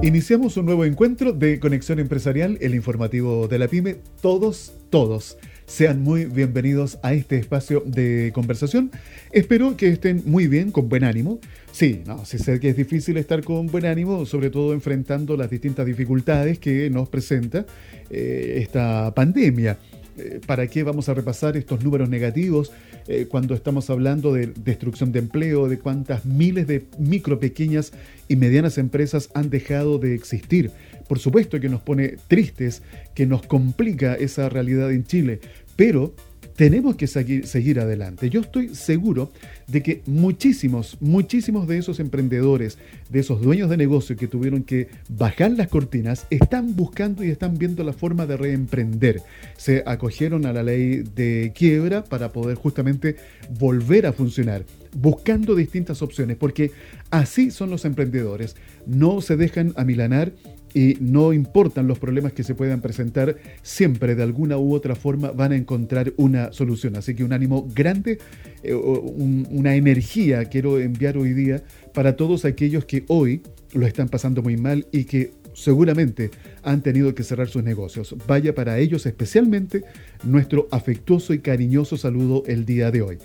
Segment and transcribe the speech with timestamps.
[0.00, 3.96] Iniciamos un nuevo encuentro de Conexión Empresarial, el informativo de la PyME.
[4.22, 5.36] Todos, todos,
[5.66, 8.92] sean muy bienvenidos a este espacio de conversación.
[9.32, 11.40] Espero que estén muy bien, con buen ánimo.
[11.72, 15.50] Sí, no, sí sé que es difícil estar con buen ánimo, sobre todo enfrentando las
[15.50, 17.66] distintas dificultades que nos presenta
[18.08, 19.78] eh, esta pandemia.
[20.18, 22.72] Eh, ¿Para qué vamos a repasar estos números negativos
[23.06, 27.92] eh, cuando estamos hablando de destrucción de empleo, de cuántas miles de micro, pequeñas
[28.26, 30.72] y medianas empresas han dejado de existir?
[31.06, 32.82] Por supuesto que nos pone tristes,
[33.14, 35.40] que nos complica esa realidad en Chile,
[35.76, 36.14] pero
[36.58, 38.30] tenemos que seguir, seguir, adelante.
[38.30, 39.30] Yo estoy seguro
[39.68, 42.78] de que muchísimos, muchísimos de esos emprendedores,
[43.10, 47.58] de esos dueños de negocio que tuvieron que bajar las cortinas, están buscando y están
[47.58, 49.22] viendo la forma de reemprender.
[49.56, 53.14] Se acogieron a la ley de quiebra para poder justamente
[53.56, 54.64] volver a funcionar
[54.94, 56.72] buscando distintas opciones, porque
[57.10, 58.56] así son los emprendedores.
[58.86, 60.32] No se dejan amilanar
[60.74, 65.30] y no importan los problemas que se puedan presentar, siempre de alguna u otra forma
[65.30, 66.96] van a encontrar una solución.
[66.96, 68.18] Así que un ánimo grande,
[68.62, 71.62] eh, una energía quiero enviar hoy día
[71.94, 76.30] para todos aquellos que hoy lo están pasando muy mal y que seguramente
[76.62, 78.14] han tenido que cerrar sus negocios.
[78.26, 79.84] Vaya para ellos especialmente
[80.22, 83.18] nuestro afectuoso y cariñoso saludo el día de hoy.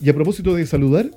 [0.00, 1.10] Y a propósito de saludar,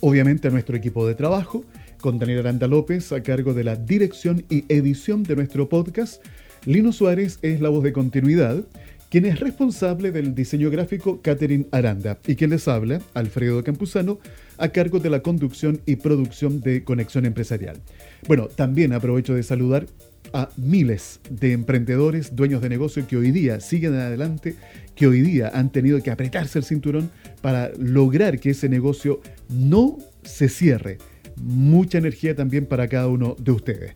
[0.00, 1.64] obviamente a nuestro equipo de trabajo,
[2.00, 6.24] con Daniel Aranda López a cargo de la dirección y edición de nuestro podcast.
[6.64, 8.64] Lino Suárez es la voz de continuidad,
[9.10, 14.18] quien es responsable del diseño gráfico Catherine Aranda y quien les habla, Alfredo Campuzano,
[14.58, 17.78] a cargo de la conducción y producción de Conexión Empresarial.
[18.26, 19.86] Bueno, también aprovecho de saludar
[20.32, 24.56] a miles de emprendedores, dueños de negocio que hoy día siguen adelante,
[24.94, 27.10] que hoy día han tenido que apretarse el cinturón
[27.40, 30.98] para lograr que ese negocio no se cierre,
[31.42, 33.94] mucha energía también para cada uno de ustedes.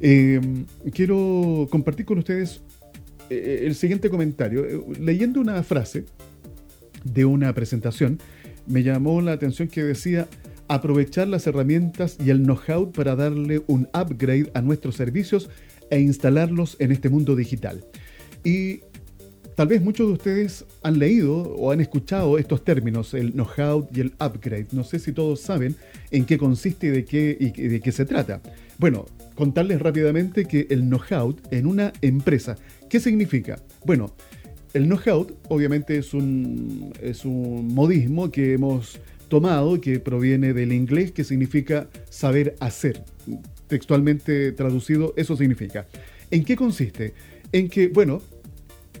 [0.00, 0.40] Eh,
[0.92, 2.60] quiero compartir con ustedes
[3.30, 4.64] eh, el siguiente comentario.
[4.64, 6.04] Eh, leyendo una frase
[7.04, 8.18] de una presentación,
[8.66, 10.28] me llamó la atención que decía
[10.68, 15.48] aprovechar las herramientas y el know-how para darle un upgrade a nuestros servicios
[15.90, 17.84] e instalarlos en este mundo digital.
[18.44, 18.80] Y
[19.56, 24.00] Tal vez muchos de ustedes han leído o han escuchado estos términos, el know-how y
[24.00, 24.66] el upgrade.
[24.72, 25.74] No sé si todos saben
[26.10, 28.42] en qué consiste y de qué, y de qué se trata.
[28.76, 32.58] Bueno, contarles rápidamente que el know-how en una empresa,
[32.90, 33.58] ¿qué significa?
[33.86, 34.12] Bueno,
[34.74, 41.12] el know-how obviamente es un, es un modismo que hemos tomado que proviene del inglés
[41.12, 43.02] que significa saber hacer.
[43.68, 45.86] Textualmente traducido, eso significa.
[46.30, 47.14] ¿En qué consiste?
[47.52, 48.20] En que, bueno,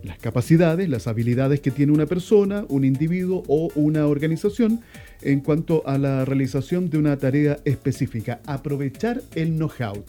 [0.02, 4.80] las capacidades, las habilidades que tiene una persona, un individuo o una organización
[5.22, 8.40] en cuanto a la realización de una tarea específica.
[8.46, 10.04] Aprovechar el know-how,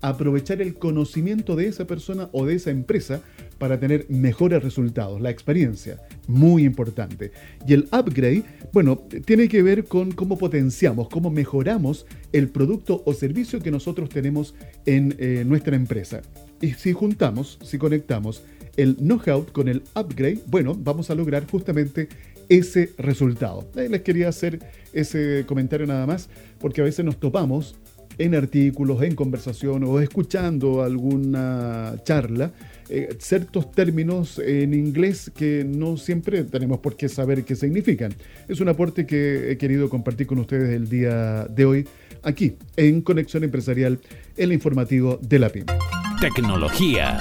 [0.00, 3.22] aprovechar el conocimiento de esa persona o de esa empresa
[3.58, 7.30] para tener mejores resultados, la experiencia, muy importante.
[7.66, 13.12] Y el upgrade, bueno, tiene que ver con cómo potenciamos, cómo mejoramos el producto o
[13.12, 14.54] servicio que nosotros tenemos
[14.86, 16.22] en eh, nuestra empresa.
[16.62, 18.42] Y si juntamos, si conectamos
[18.80, 22.08] el know-how con el upgrade, bueno, vamos a lograr justamente
[22.48, 23.68] ese resultado.
[23.74, 24.60] les quería hacer
[24.92, 27.76] ese comentario nada más, porque a veces nos topamos
[28.18, 32.52] en artículos, en conversación o escuchando alguna charla,
[32.88, 38.12] eh, ciertos términos en inglés que no siempre tenemos por qué saber qué significan.
[38.48, 41.88] Es un aporte que he querido compartir con ustedes el día de hoy,
[42.22, 44.00] aquí, en Conexión Empresarial,
[44.36, 45.66] el informativo de la PYME.
[46.20, 47.20] Tecnología.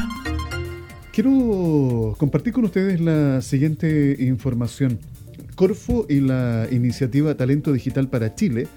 [1.22, 5.00] Quiero compartir con ustedes la siguiente información.
[5.54, 8.68] Corfo y la iniciativa Talento Digital para Chile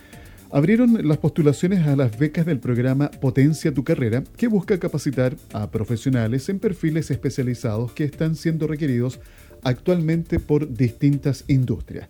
[0.50, 5.70] abrieron las postulaciones a las becas del programa Potencia tu Carrera, que busca capacitar a
[5.70, 9.20] profesionales en perfiles especializados que están siendo requeridos
[9.62, 12.08] actualmente por distintas industrias.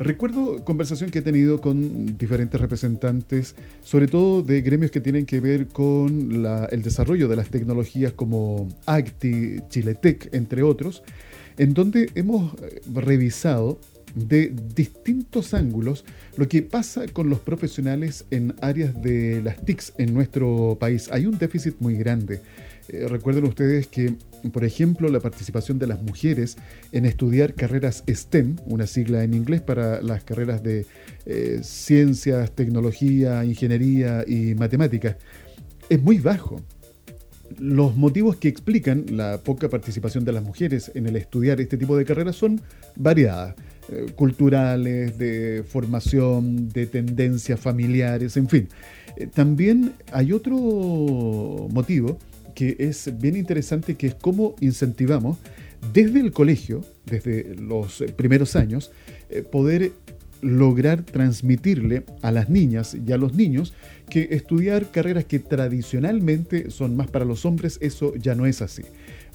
[0.00, 5.40] Recuerdo conversación que he tenido con diferentes representantes, sobre todo de gremios que tienen que
[5.40, 11.02] ver con el desarrollo de las tecnologías como ACTI, Chiletec, entre otros,
[11.56, 13.80] en donde hemos eh, revisado
[14.14, 16.04] de distintos ángulos
[16.36, 21.08] lo que pasa con los profesionales en áreas de las TICs en nuestro país.
[21.12, 22.40] Hay un déficit muy grande.
[22.88, 24.14] Eh, recuerden ustedes que,
[24.52, 26.56] por ejemplo, la participación de las mujeres
[26.92, 30.86] en estudiar carreras STEM, una sigla en inglés para las carreras de
[31.26, 35.16] eh, ciencias, tecnología, ingeniería y matemáticas,
[35.88, 36.62] es muy bajo.
[37.58, 41.96] Los motivos que explican la poca participación de las mujeres en el estudiar este tipo
[41.96, 42.60] de carreras son
[42.96, 43.54] variadas,
[43.90, 48.68] eh, culturales, de formación, de tendencias familiares, en fin.
[49.34, 50.56] También hay otro
[51.70, 52.18] motivo
[52.54, 55.38] que es bien interesante, que es cómo incentivamos
[55.92, 58.90] desde el colegio, desde los primeros años,
[59.30, 59.92] eh, poder
[60.40, 63.74] lograr transmitirle a las niñas y a los niños
[64.08, 68.82] que estudiar carreras que tradicionalmente son más para los hombres, eso ya no es así.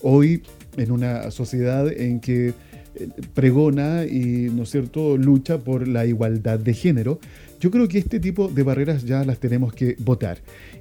[0.01, 0.43] Hoy,
[0.77, 2.49] en una sociedad en que
[2.95, 7.19] eh, pregona y, ¿no es cierto?, lucha por la igualdad de género,
[7.59, 10.39] yo creo que este tipo de barreras ya las tenemos que votar.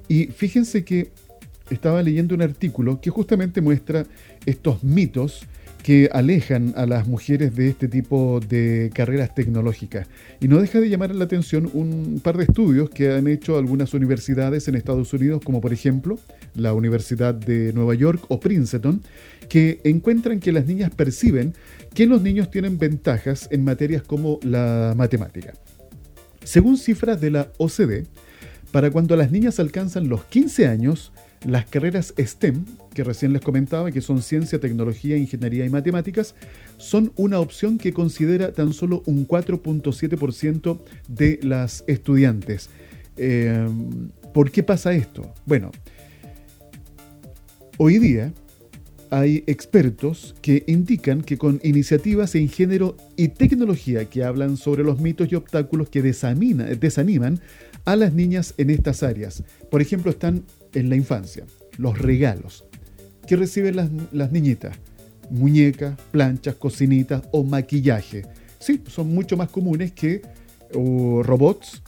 [0.09, 1.11] Y fíjense que
[1.73, 4.05] estaba leyendo un artículo que justamente muestra
[4.47, 5.47] estos mitos
[5.83, 10.07] que alejan a las mujeres de este tipo de carreras tecnológicas.
[10.41, 13.93] Y no deja de llamar la atención un par de estudios que han hecho algunas
[13.93, 16.19] universidades en Estados Unidos, como por ejemplo
[16.55, 19.03] la Universidad de Nueva York o Princeton,
[19.49, 21.53] que encuentran que las niñas perciben
[21.95, 25.53] que los niños tienen ventajas en materias como la matemática.
[26.45, 28.07] Según cifras de la OCDE,
[28.71, 31.13] para cuando las niñas alcanzan los 15 años,
[31.47, 36.35] las carreras STEM, que recién les comentaba, que son ciencia, tecnología, ingeniería y matemáticas,
[36.77, 40.79] son una opción que considera tan solo un 4.7%
[41.09, 42.71] de las estudiantes.
[43.17, 43.67] Eh,
[44.33, 45.33] ¿Por qué pasa esto?
[45.45, 45.71] Bueno,
[47.77, 48.33] hoy día
[49.11, 55.01] hay expertos que indican que con iniciativas en género y tecnología que hablan sobre los
[55.01, 57.41] mitos y obstáculos que desaniman
[57.85, 59.43] a las niñas en estas áreas.
[59.71, 60.45] Por ejemplo, están
[60.75, 61.45] en la infancia,
[61.79, 62.65] los regalos.
[63.27, 64.77] que reciben las, niñitas?
[65.31, 68.27] Muñecas, planchas, cocinitas o maquillaje.
[68.59, 70.23] Sí, son mucho más comunes que
[70.73, 71.83] robots,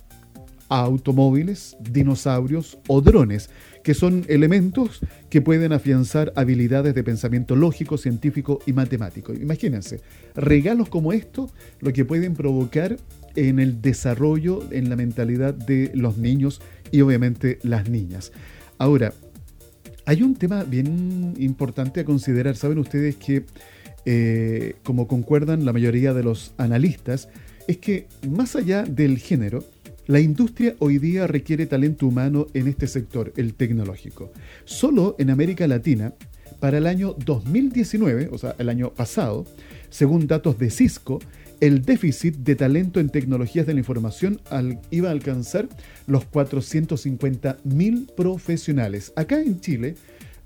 [0.68, 3.50] automóviles, dinosaurios o drones,
[3.82, 9.34] que son elementos que pueden afianzar habilidades de pensamiento lógico, científico y matemático.
[9.34, 10.00] Imagínense,
[10.34, 11.50] regalos como esto,
[11.80, 12.96] lo que pueden provocar
[13.36, 16.60] en el desarrollo, en la mentalidad de los niños
[16.90, 18.32] y obviamente las niñas.
[18.78, 19.12] Ahora,
[20.06, 22.56] hay un tema bien importante a considerar.
[22.56, 23.44] Saben ustedes que,
[24.04, 27.28] eh, como concuerdan la mayoría de los analistas,
[27.66, 29.64] es que más allá del género,
[30.06, 34.32] la industria hoy día requiere talento humano en este sector, el tecnológico.
[34.66, 36.12] Solo en América Latina,
[36.60, 39.46] para el año 2019, o sea, el año pasado,
[39.94, 41.20] según datos de Cisco,
[41.60, 44.40] el déficit de talento en tecnologías de la información
[44.90, 45.68] iba a alcanzar
[46.08, 49.12] los 450.000 profesionales.
[49.14, 49.94] Acá en Chile,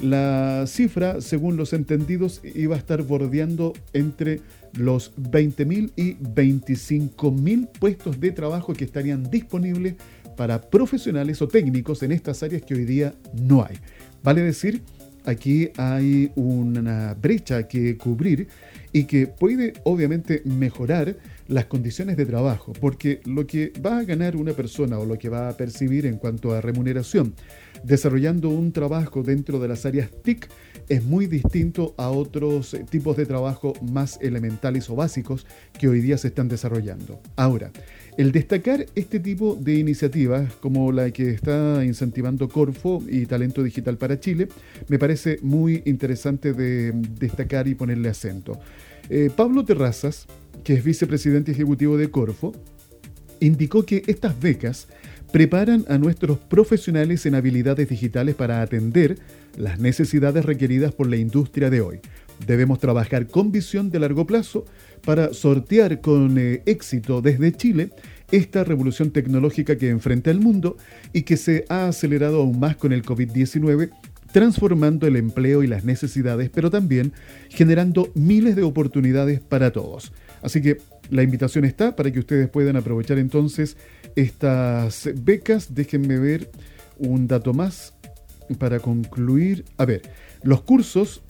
[0.00, 4.42] la cifra, según los entendidos, iba a estar bordeando entre
[4.74, 9.94] los 20.000 y 25.000 puestos de trabajo que estarían disponibles
[10.36, 13.78] para profesionales o técnicos en estas áreas que hoy día no hay.
[14.22, 14.82] Vale decir,
[15.24, 18.48] aquí hay una brecha que cubrir
[18.92, 24.36] y que puede obviamente mejorar las condiciones de trabajo, porque lo que va a ganar
[24.36, 27.34] una persona o lo que va a percibir en cuanto a remuneración
[27.84, 30.48] desarrollando un trabajo dentro de las áreas TIC
[30.88, 35.46] es muy distinto a otros tipos de trabajo más elementales o básicos
[35.78, 37.20] que hoy día se están desarrollando.
[37.36, 37.70] Ahora,
[38.18, 43.96] el destacar este tipo de iniciativas como la que está incentivando Corfo y Talento Digital
[43.96, 44.48] para Chile
[44.88, 48.58] me parece muy interesante de destacar y ponerle acento.
[49.08, 50.26] Eh, Pablo Terrazas,
[50.64, 52.52] que es vicepresidente ejecutivo de Corfo,
[53.38, 54.88] indicó que estas becas
[55.30, 59.16] preparan a nuestros profesionales en habilidades digitales para atender
[59.56, 62.00] las necesidades requeridas por la industria de hoy.
[62.46, 64.64] Debemos trabajar con visión de largo plazo
[65.04, 67.90] para sortear con eh, éxito desde Chile
[68.30, 70.76] esta revolución tecnológica que enfrenta el mundo
[71.12, 73.90] y que se ha acelerado aún más con el COVID-19
[74.32, 77.12] transformando el empleo y las necesidades, pero también
[77.48, 80.12] generando miles de oportunidades para todos.
[80.42, 80.78] Así que
[81.10, 83.76] la invitación está para que ustedes puedan aprovechar entonces
[84.14, 85.74] estas becas.
[85.74, 86.50] Déjenme ver
[86.98, 87.94] un dato más
[88.58, 89.64] para concluir.
[89.78, 90.02] A ver,
[90.42, 91.22] los cursos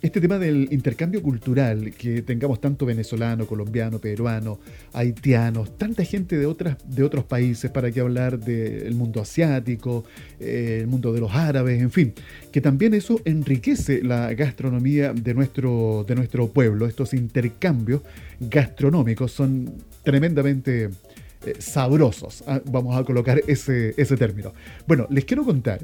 [0.02, 4.60] este tema del intercambio cultural, que tengamos tanto venezolano, colombiano, peruano,
[4.94, 10.06] haitianos, tanta gente de, otras, de otros países, para que hablar del mundo asiático,
[10.40, 12.14] eh, el mundo de los árabes, en fin,
[12.52, 16.88] que también eso enriquece la gastronomía de nuestro, de nuestro pueblo.
[16.88, 18.02] Estos intercambios
[18.40, 20.90] gastronómicos son tremendamente
[21.46, 22.44] eh, sabrosos.
[22.48, 24.54] Ah, vamos a colocar ese, ese término.
[24.88, 25.82] Bueno, les quiero contar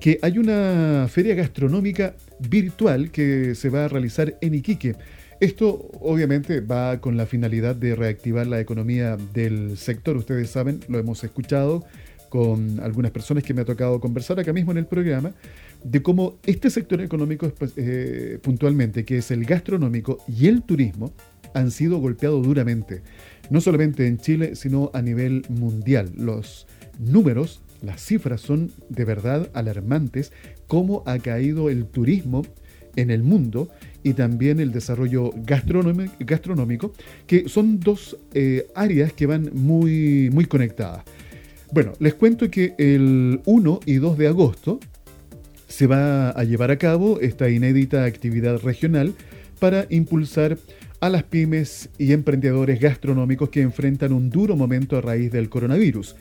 [0.00, 4.96] que hay una feria gastronómica virtual que se va a realizar en Iquique.
[5.40, 10.16] Esto obviamente va con la finalidad de reactivar la economía del sector.
[10.16, 11.84] Ustedes saben, lo hemos escuchado
[12.30, 15.32] con algunas personas que me ha tocado conversar acá mismo en el programa,
[15.84, 21.12] de cómo este sector económico eh, puntualmente, que es el gastronómico y el turismo,
[21.54, 23.02] han sido golpeados duramente,
[23.50, 26.10] no solamente en Chile, sino a nivel mundial.
[26.16, 26.66] Los
[26.98, 30.32] números las cifras son de verdad alarmantes,
[30.66, 32.42] cómo ha caído el turismo
[32.96, 33.68] en el mundo
[34.02, 36.92] y también el desarrollo gastronómico,
[37.26, 41.04] que son dos eh, áreas que van muy, muy conectadas.
[41.72, 44.80] Bueno, les cuento que el 1 y 2 de agosto
[45.68, 49.14] se va a llevar a cabo esta inédita actividad regional
[49.58, 50.58] para impulsar
[51.00, 56.16] a las pymes y emprendedores gastronómicos que enfrentan un duro momento a raíz del coronavirus.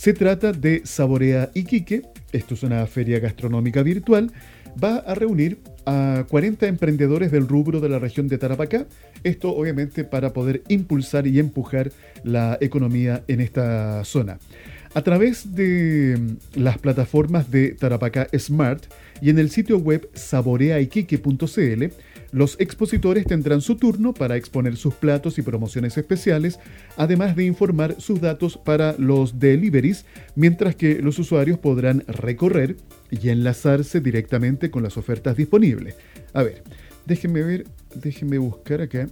[0.00, 4.32] Se trata de Saborea Iquique, esto es una feria gastronómica virtual,
[4.82, 8.86] va a reunir a 40 emprendedores del rubro de la región de Tarapacá,
[9.24, 11.92] esto obviamente para poder impulsar y empujar
[12.24, 14.38] la economía en esta zona.
[14.94, 16.18] A través de
[16.54, 18.82] las plataformas de Tarapacá Smart
[19.20, 21.84] y en el sitio web saboreaiquique.cl,
[22.32, 26.60] los expositores tendrán su turno para exponer sus platos y promociones especiales,
[26.96, 30.04] además de informar sus datos para los deliveries,
[30.36, 32.76] mientras que los usuarios podrán recorrer
[33.10, 35.96] y enlazarse directamente con las ofertas disponibles.
[36.32, 36.62] A ver,
[37.06, 37.64] déjenme ver,
[37.96, 39.08] déjenme buscar acá.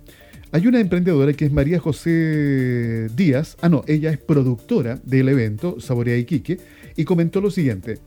[0.50, 5.78] Hay una emprendedora que es María José Díaz, ah no, ella es productora del evento
[5.78, 6.58] Saborea Iquique
[6.96, 7.98] y comentó lo siguiente.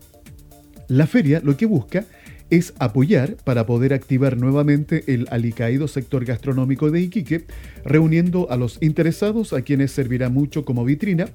[0.87, 2.05] La feria lo que busca
[2.51, 7.45] es apoyar para poder activar nuevamente el alicaído sector gastronómico de Iquique,
[7.85, 11.29] reuniendo a los interesados a quienes servirá mucho como vitrina,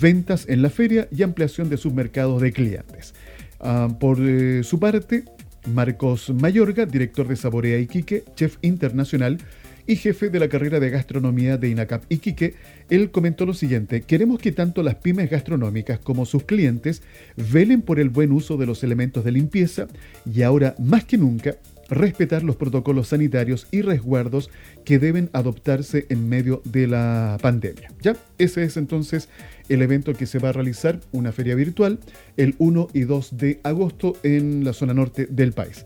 [0.00, 3.14] ventas en la feria y ampliación de sus mercados de clientes.
[3.60, 5.24] Ah, por eh, su parte,
[5.72, 9.38] Marcos Mayorga, director de Saborea Iquique, chef internacional,
[9.86, 12.54] y jefe de la carrera de gastronomía de INACAP Iquique,
[12.90, 17.02] él comentó lo siguiente, queremos que tanto las pymes gastronómicas como sus clientes
[17.36, 19.86] velen por el buen uso de los elementos de limpieza
[20.30, 21.56] y ahora más que nunca
[21.88, 24.50] respetar los protocolos sanitarios y resguardos
[24.84, 27.90] que deben adoptarse en medio de la pandemia.
[28.00, 28.16] ¿Ya?
[28.38, 29.28] Ese es entonces
[29.68, 31.98] el evento que se va a realizar, una feria virtual,
[32.36, 35.84] el 1 y 2 de agosto en la zona norte del país.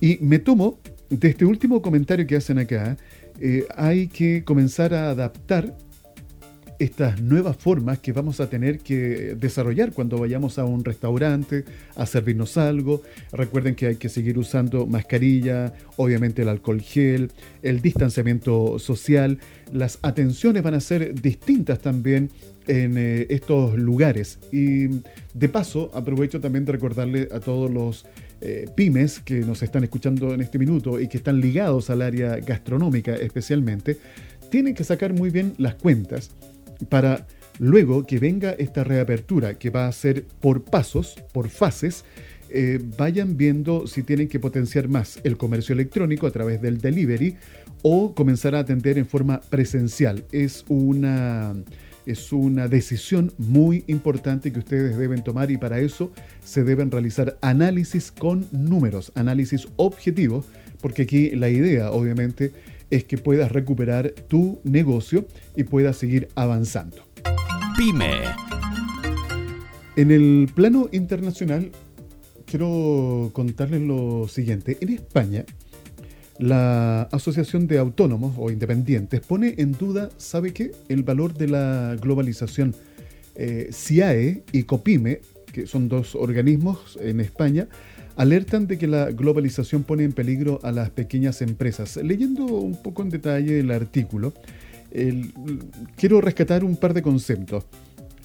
[0.00, 0.78] Y me tomo
[1.10, 2.96] de este último comentario que hacen acá,
[3.76, 5.76] hay que comenzar a adaptar
[6.80, 12.06] estas nuevas formas que vamos a tener que desarrollar cuando vayamos a un restaurante a
[12.06, 13.02] servirnos algo.
[13.32, 17.30] Recuerden que hay que seguir usando mascarilla, obviamente el alcohol gel,
[17.62, 19.38] el distanciamiento social.
[19.72, 22.30] Las atenciones van a ser distintas también
[22.66, 24.38] en eh, estos lugares.
[24.50, 24.86] Y
[25.34, 28.06] de paso, aprovecho también de recordarle a todos los
[28.40, 32.36] eh, pymes que nos están escuchando en este minuto y que están ligados al área
[32.36, 33.98] gastronómica especialmente,
[34.50, 36.30] tienen que sacar muy bien las cuentas
[36.88, 37.26] para
[37.58, 42.04] luego que venga esta reapertura, que va a ser por pasos, por fases,
[42.48, 47.36] eh, vayan viendo si tienen que potenciar más el comercio electrónico a través del delivery
[47.82, 50.24] o comenzar a atender en forma presencial.
[50.32, 51.54] Es una
[52.06, 56.10] es una decisión muy importante que ustedes deben tomar y para eso
[56.44, 60.46] se deben realizar análisis con números, análisis objetivos,
[60.80, 62.52] porque aquí la idea obviamente
[62.90, 65.26] es que puedas recuperar tu negocio
[65.56, 66.98] y puedas seguir avanzando.
[67.76, 68.20] Pyme.
[69.96, 71.70] En el plano internacional,
[72.46, 74.76] quiero contarles lo siguiente.
[74.80, 75.44] En España,
[76.40, 80.72] la Asociación de Autónomos o Independientes pone en duda, ¿sabe qué?
[80.88, 82.74] El valor de la globalización.
[83.36, 85.20] Eh, CIAE y COPIME,
[85.52, 87.68] que son dos organismos en España,
[88.16, 91.96] alertan de que la globalización pone en peligro a las pequeñas empresas.
[91.96, 94.32] Leyendo un poco en detalle el artículo,
[95.96, 97.64] quiero rescatar un par de conceptos.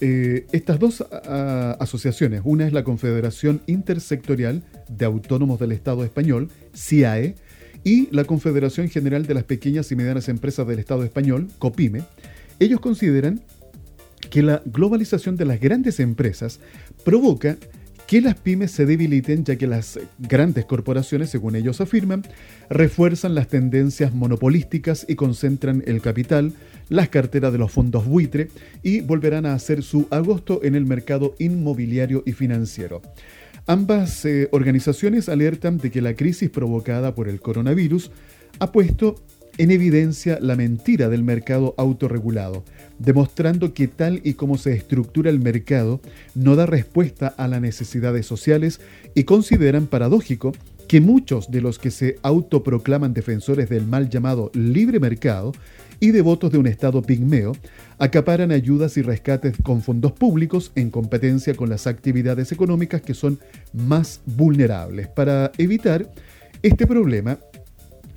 [0.00, 7.34] Eh, estas dos asociaciones, una es la Confederación Intersectorial de Autónomos del Estado Español, CIAE,
[7.86, 12.02] y la Confederación General de las Pequeñas y Medianas Empresas del Estado Español, COPIME,
[12.58, 13.40] ellos consideran
[14.28, 16.58] que la globalización de las grandes empresas
[17.04, 17.56] provoca
[18.08, 22.24] que las pymes se debiliten ya que las grandes corporaciones, según ellos afirman,
[22.68, 26.54] refuerzan las tendencias monopolísticas y concentran el capital,
[26.88, 28.48] las carteras de los fondos buitre
[28.82, 33.00] y volverán a hacer su agosto en el mercado inmobiliario y financiero.
[33.68, 38.12] Ambas eh, organizaciones alertan de que la crisis provocada por el coronavirus
[38.60, 39.16] ha puesto
[39.58, 42.62] en evidencia la mentira del mercado autorregulado,
[43.00, 46.00] demostrando que tal y como se estructura el mercado
[46.36, 48.80] no da respuesta a las necesidades sociales
[49.16, 50.52] y consideran paradójico
[50.88, 55.52] que muchos de los que se autoproclaman defensores del mal llamado libre mercado
[56.00, 57.52] y devotos de un Estado pigmeo
[57.98, 63.38] acaparan ayudas y rescates con fondos públicos en competencia con las actividades económicas que son
[63.72, 65.08] más vulnerables.
[65.08, 66.10] Para evitar
[66.62, 67.38] este problema,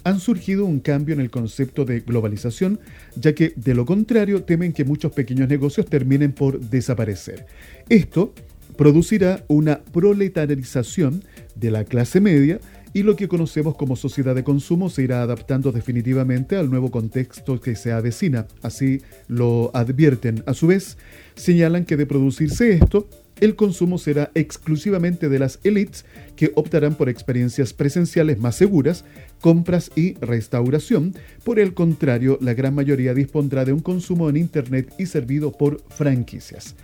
[0.03, 2.79] han surgido un cambio en el concepto de globalización,
[3.15, 7.45] ya que de lo contrario temen que muchos pequeños negocios terminen por desaparecer.
[7.89, 8.33] Esto
[8.77, 11.23] producirá una proletarización
[11.59, 12.59] de la clase media
[12.93, 17.59] y lo que conocemos como sociedad de consumo se irá adaptando definitivamente al nuevo contexto
[17.61, 18.47] que se avecina.
[18.63, 20.43] Así lo advierten.
[20.47, 20.97] A su vez,
[21.35, 23.07] señalan que de producirse esto,
[23.41, 26.03] el consumo será exclusivamente de las élites
[26.35, 29.05] que optarán por experiencias presenciales más seguras,
[29.39, 31.15] compras y restauración.
[31.43, 35.81] Por el contrario, la gran mayoría dispondrá de un consumo en Internet y servido por
[35.89, 36.75] franquicias.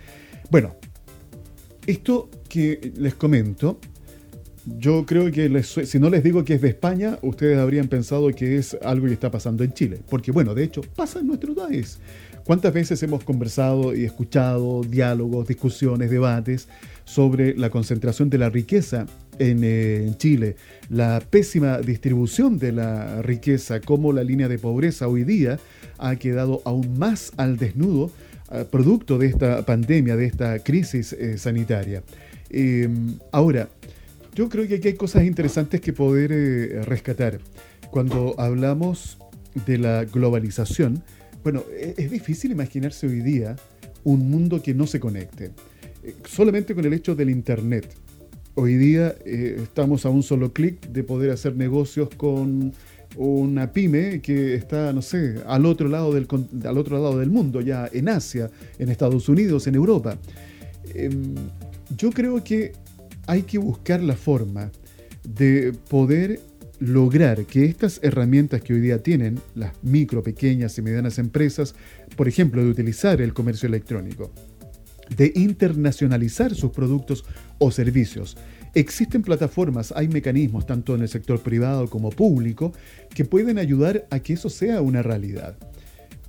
[0.50, 0.76] Bueno,
[1.86, 3.78] esto que les comento,
[4.66, 8.56] yo creo que si no les digo que es de España, ustedes habrían pensado que
[8.56, 10.00] es algo que está pasando en Chile.
[10.08, 11.98] Porque bueno, de hecho, pasa en nuestro país.
[12.44, 16.68] ¿Cuántas veces hemos conversado y escuchado diálogos, discusiones, debates
[17.04, 19.06] sobre la concentración de la riqueza
[19.38, 20.56] en, eh, Chile,
[20.88, 25.58] la pésima distribución de la riqueza, cómo la línea de pobreza hoy día
[25.98, 28.10] ha quedado aún más al desnudo
[28.52, 32.02] eh, producto de esta pandemia, de esta crisis eh, sanitaria?
[32.48, 33.68] Em, ahora,
[34.36, 37.40] yo creo que aquí hay cosas interesantes que poder rescatar.
[37.90, 39.18] Cuando hablamos
[39.66, 41.02] de la globalización,
[41.42, 43.56] bueno, e-, es difícil imaginarse hoy día
[44.04, 45.52] un mundo que no se conecte.
[46.04, 47.88] Eh, solamente con el hecho del Internet.
[48.54, 52.72] Hoy día eh, estamos a un solo clic de poder hacer negocios con
[53.16, 56.26] una pyme que está, no sé, al otro, lado del,
[56.64, 60.18] al otro lado del mundo, ya en Asia, en Estados Unidos, en Europa.
[60.94, 61.34] Em,
[61.96, 62.72] yo creo que
[63.26, 64.70] hay que buscar la forma
[65.24, 66.40] de poder
[66.78, 71.74] lograr que estas herramientas que hoy día tienen las micro, pequeñas y medianas empresas,
[72.16, 74.30] por ejemplo, de utilizar el comercio electrónico,
[75.16, 77.24] de internacionalizar sus productos
[77.58, 78.36] o servicios.
[78.74, 82.72] Existen plataformas, hay mecanismos, tanto en el sector privado como público,
[83.14, 85.56] que pueden ayudar a que eso sea una realidad.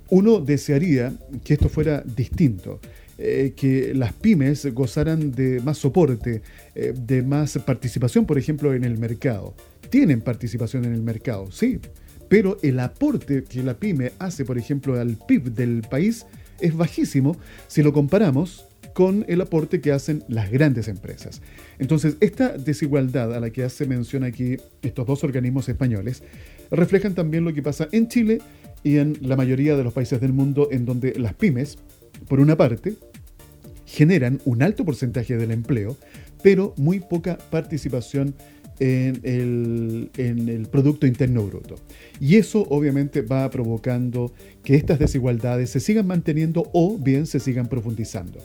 [0.08, 1.12] Uno desearía
[1.44, 2.80] que esto fuera distinto,
[3.18, 6.42] eh, que las pymes gozaran de más soporte,
[6.74, 9.54] eh, de más participación, por ejemplo, en el mercado
[9.88, 11.80] tienen participación en el mercado, sí,
[12.28, 16.26] pero el aporte que la pyme hace, por ejemplo, al PIB del país
[16.60, 17.36] es bajísimo
[17.68, 21.40] si lo comparamos con el aporte que hacen las grandes empresas.
[21.78, 26.22] Entonces, esta desigualdad a la que hace mención aquí estos dos organismos españoles
[26.70, 28.40] reflejan también lo que pasa en Chile
[28.82, 31.78] y en la mayoría de los países del mundo en donde las pymes,
[32.28, 32.94] por una parte,
[33.86, 35.96] generan un alto porcentaje del empleo,
[36.42, 38.34] pero muy poca participación
[38.80, 41.76] en el, Producto Interno Bruto.
[42.20, 47.66] Y eso obviamente va provocando que estas desigualdades se sigan manteniendo o bien se sigan
[47.66, 48.38] profundizando.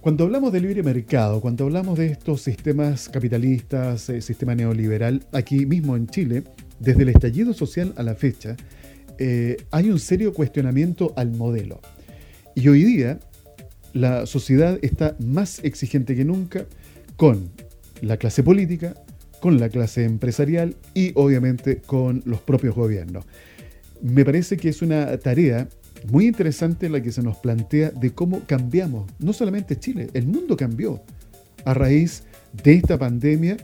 [0.00, 5.24] Cuando hablamos de libre mercado, cuando hablamos de estos sistemas capitalistas, el eh, sistema neoliberal,
[5.30, 6.42] aquí mismo en Chile,
[6.80, 8.56] desde el estallido social a la fecha,
[9.18, 11.80] eh, hay un serio cuestionamiento al modelo.
[12.54, 13.18] Y hoy día
[13.92, 16.66] la sociedad está más exigente que nunca
[17.16, 17.50] con
[18.00, 18.94] la clase política,
[19.40, 23.24] con la clase empresarial y obviamente con los propios gobiernos.
[24.02, 25.68] Me parece que es una tarea
[26.10, 30.56] muy interesante la que se nos plantea de cómo cambiamos, no solamente Chile, el mundo
[30.56, 31.02] cambió
[31.64, 32.24] a raíz
[32.64, 33.56] de esta pandemia.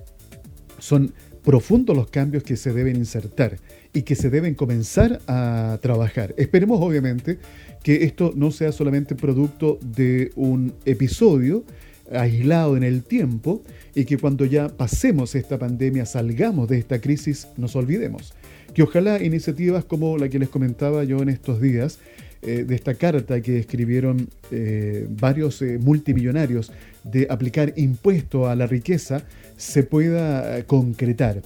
[0.78, 3.58] Son profundos los cambios que se deben insertar
[3.98, 6.32] y que se deben comenzar a trabajar.
[6.36, 7.40] Esperemos obviamente
[7.82, 11.64] que esto no sea solamente producto de un episodio,
[12.12, 13.60] aislado en el tiempo
[13.96, 18.34] y que cuando ya pasemos esta pandemia, salgamos de esta crisis, nos olvidemos.
[18.72, 21.98] Que ojalá iniciativas como la que les comentaba yo en estos días,
[22.42, 26.70] eh, de esta carta que escribieron eh, varios eh, multimillonarios
[27.02, 29.24] de aplicar impuesto a la riqueza,
[29.56, 31.42] se pueda concretar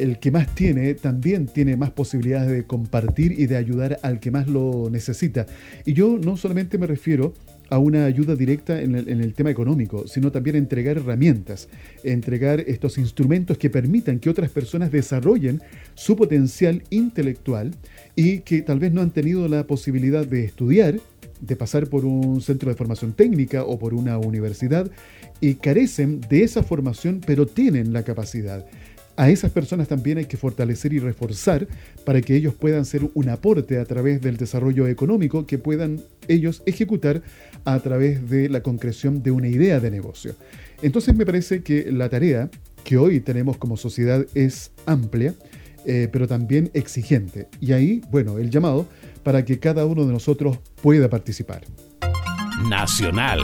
[0.00, 4.30] el que más tiene también tiene más posibilidades de compartir y de ayudar al que
[4.30, 5.46] más lo necesita.
[5.84, 7.34] Y yo no solamente me refiero
[7.72, 11.68] a una ayuda directa en el, tema económico, sino también entregar herramientas,
[12.04, 15.62] entregar estos instrumentos que permitan que otras personas desarrollen
[15.94, 17.74] su potencial intelectual
[18.14, 21.00] y que tal vez no han tenido la posibilidad de estudiar,
[21.40, 24.90] de pasar por un centro de formación técnica o por una universidad
[25.40, 28.66] y carecen de esa formación pero tienen la capacidad.
[29.16, 31.66] A esas personas también hay que fortalecer y reforzar
[32.04, 36.62] para que ellos puedan ser un aporte a través del desarrollo económico que puedan ellos
[36.64, 37.22] ejecutar
[37.64, 40.34] a través de la concreción de una idea de negocio.
[40.80, 42.50] Entonces me parece que la tarea
[42.84, 45.34] que hoy tenemos como sociedad es amplia,
[45.84, 47.48] eh, pero también exigente.
[47.60, 48.86] Y ahí, bueno, el llamado
[49.22, 51.62] para que cada uno de nosotros pueda participar.
[52.68, 53.40] Nacional.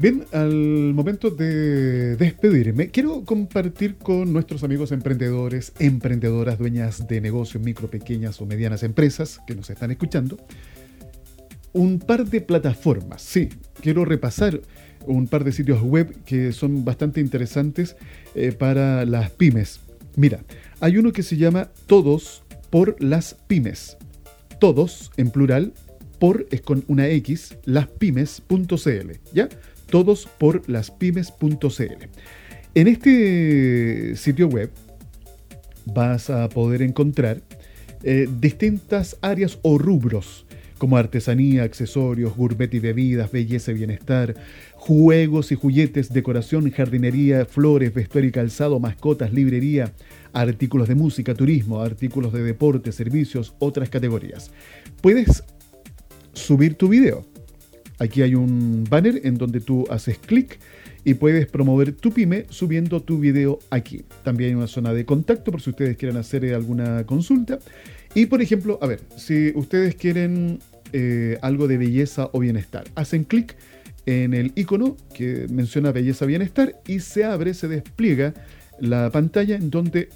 [0.00, 7.62] Bien, al momento de despedirme, quiero compartir con nuestros amigos emprendedores, emprendedoras, dueñas de negocios,
[7.62, 10.38] micro, pequeñas o medianas empresas que nos están escuchando,
[11.74, 13.20] un par de plataformas.
[13.20, 13.50] Sí,
[13.82, 14.62] quiero repasar
[15.06, 17.94] un par de sitios web que son bastante interesantes
[18.34, 19.80] eh, para las pymes.
[20.16, 20.40] Mira,
[20.80, 23.98] hay uno que se llama Todos por las pymes.
[24.60, 25.74] Todos, en plural,
[26.18, 29.48] por es con una X, laspymes.cl, ¿ya?
[29.90, 32.04] Todos por laspymes.cl.
[32.74, 34.70] En este sitio web
[35.86, 37.42] vas a poder encontrar
[38.02, 40.46] eh, distintas áreas o rubros
[40.78, 44.34] como artesanía, accesorios, gourmet y bebidas, belleza y bienestar,
[44.74, 49.92] juegos y juguetes, decoración, jardinería, flores, vestuario y calzado, mascotas, librería,
[50.32, 54.50] artículos de música, turismo, artículos de deporte, servicios, otras categorías.
[55.02, 55.44] Puedes
[56.32, 57.29] subir tu video.
[58.00, 60.58] Aquí hay un banner en donde tú haces clic
[61.04, 64.04] y puedes promover tu pyme subiendo tu video aquí.
[64.24, 67.58] También hay una zona de contacto por si ustedes quieren hacer alguna consulta.
[68.14, 70.60] Y por ejemplo, a ver, si ustedes quieren
[70.94, 72.84] eh, algo de belleza o bienestar.
[72.94, 73.54] Hacen clic
[74.06, 78.32] en el icono que menciona belleza bienestar y se abre, se despliega
[78.80, 80.08] la pantalla en donde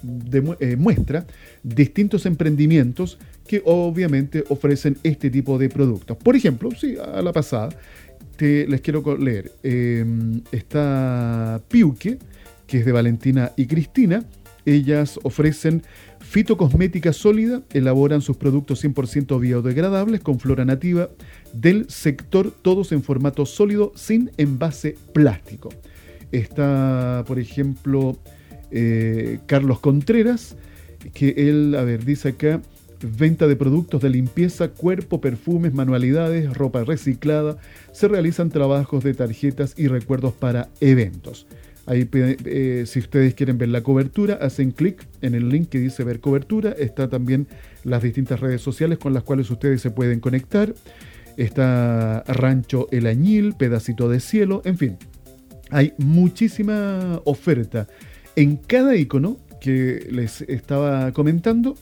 [0.59, 1.25] eh, muestra
[1.63, 6.17] distintos emprendimientos que obviamente ofrecen este tipo de productos.
[6.17, 7.69] Por ejemplo, sí, a la pasada,
[8.35, 9.51] te, les quiero leer.
[9.63, 12.17] Em, está Piuque,
[12.67, 14.23] que es de Valentina y Cristina.
[14.65, 15.83] Ellas ofrecen
[16.27, 21.09] Fitocosmética sólida elaboran sus productos 100% biodegradables con flora nativa
[21.53, 25.69] del sector, todos en formato sólido sin envase plástico.
[26.31, 28.17] Está, por ejemplo,
[28.75, 30.57] eh, Carlos Contreras,
[31.13, 32.61] que él, a ver, dice acá,
[33.17, 37.57] venta de productos de limpieza, cuerpo, perfumes, manualidades, ropa reciclada.
[37.93, 41.47] Se realizan trabajos de tarjetas y recuerdos para eventos.
[41.85, 46.03] Ahí, eh, si ustedes quieren ver la cobertura, hacen clic en el link que dice
[46.03, 46.71] ver cobertura.
[46.71, 47.47] Está también
[47.83, 50.73] las distintas redes sociales con las cuales ustedes se pueden conectar.
[51.37, 54.97] Está Rancho El Añil, Pedacito de Cielo, en fin.
[55.69, 57.87] Hay muchísima oferta.
[58.35, 61.77] En cada icono que les estaba comentando,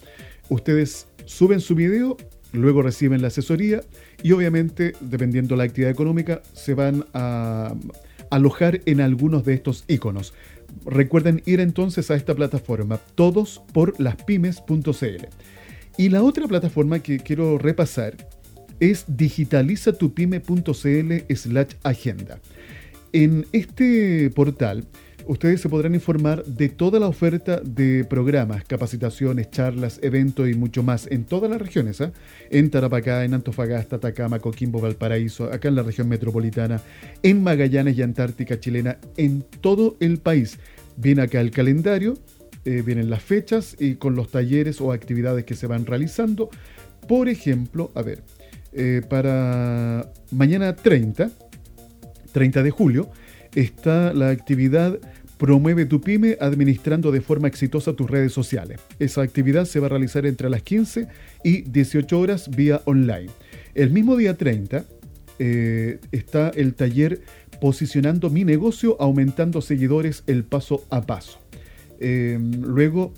[0.50, 2.16] ustedes suben su video,
[2.52, 3.82] luego reciben la asesoría
[4.22, 7.74] y obviamente, dependiendo la actividad económica, se van a
[8.30, 10.34] alojar en algunos de estos iconos.
[10.86, 15.26] Recuerden ir entonces a esta plataforma, todos por laspymes.cl.
[15.98, 18.16] Y la otra plataforma que quiero repasar
[18.80, 22.40] es digitalizatupyme.cl slash agenda.
[23.12, 24.86] En este portal
[25.28, 30.84] ustedes se podrán informar de toda la oferta de programas, capacitaciones, charlas, eventos y mucho
[30.84, 32.12] más en todas las regiones, ¿ah?
[32.50, 36.82] en Tarapacá, en Antofagasta, Atacama, Coquimbo, Valparaíso, acá en la región metropolitana,
[37.22, 40.60] en Magallanes y Antártica chilena, en todo el país.
[40.98, 42.18] Viene acá el calendario,
[42.66, 46.50] eh, vienen las fechas y con los talleres o actividades que se van realizando.
[47.08, 48.24] Por ejemplo, a ver,
[48.72, 51.30] eh, para mañana 30,
[52.32, 53.10] 30 de julio,
[53.56, 55.00] está la actividad
[55.44, 58.80] Promueve tu pyme administrando de forma exitosa tus redes sociales.
[58.98, 61.08] Esa actividad se va a realizar entre las 15
[61.44, 63.30] y 18 horas vía online.
[63.76, 64.86] El mismo día 30
[65.40, 67.20] eh, está el taller
[67.60, 71.40] Posicionando mi negocio, aumentando seguidores el paso a paso.
[72.00, 73.14] Eh, luego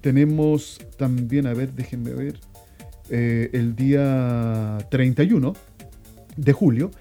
[0.00, 2.34] tenemos también, a ver, déjenme ver,
[3.10, 5.54] eh, el día 31
[6.36, 6.92] de julio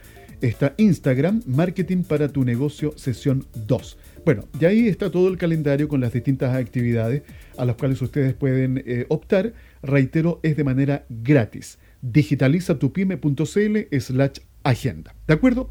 [0.41, 3.97] está Instagram, Marketing para tu negocio, sesión 2.
[4.25, 7.23] Bueno, y ahí está todo el calendario con las distintas actividades
[7.57, 9.53] a las cuales ustedes pueden eh, optar.
[9.81, 11.79] Reitero, es de manera gratis.
[12.01, 15.15] digitalizatupyme.cl slash agenda.
[15.27, 15.69] ¿De acuerdo?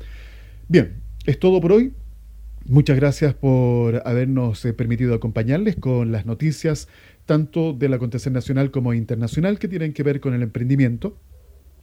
[0.69, 1.93] Bien, es todo por hoy.
[2.67, 6.89] Muchas gracias por habernos eh, permitido acompañarles con las noticias
[7.25, 11.19] tanto del acontecer nacional como internacional que tienen que ver con el emprendimiento,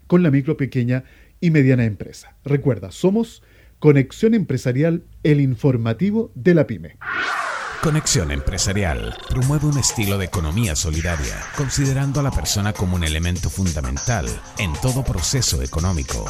[0.08, 1.04] con la micro, pequeña
[1.40, 2.36] y mediana empresa.
[2.44, 3.44] Recuerda, somos
[3.80, 6.98] Conexión Empresarial, el informativo de la pyme.
[7.82, 13.50] Conexión Empresarial promueve un estilo de economía solidaria, considerando a la persona como un elemento
[13.50, 14.26] fundamental
[14.58, 16.26] en todo proceso económico.